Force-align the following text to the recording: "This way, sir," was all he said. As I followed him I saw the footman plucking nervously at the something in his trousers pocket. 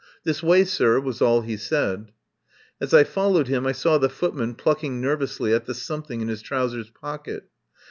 "This 0.23 0.41
way, 0.41 0.63
sir," 0.63 0.99
was 0.99 1.21
all 1.21 1.41
he 1.41 1.55
said. 1.57 2.11
As 2.81 2.91
I 2.91 3.03
followed 3.03 3.47
him 3.47 3.67
I 3.67 3.71
saw 3.71 3.99
the 3.99 4.09
footman 4.09 4.55
plucking 4.55 4.99
nervously 4.99 5.53
at 5.53 5.67
the 5.67 5.75
something 5.75 6.21
in 6.21 6.27
his 6.27 6.41
trousers 6.41 6.89
pocket. 6.89 7.43